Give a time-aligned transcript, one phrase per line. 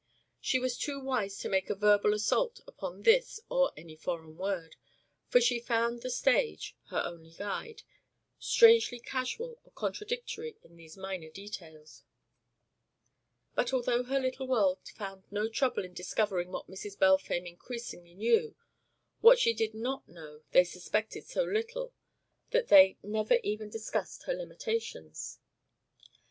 [0.39, 4.75] She was too wise to make a verbal assault upon this or any foreign word,
[5.27, 7.83] for she found the stage, her only guide,
[8.39, 12.03] strangely casual or contradictory in these minor details;
[13.53, 16.97] but although her little world found no trouble in discovering what Mrs.
[16.97, 18.55] Balfame increasingly knew,
[19.19, 21.93] what she did not know they suspected so little
[22.49, 25.37] that they never even discussed her limitations.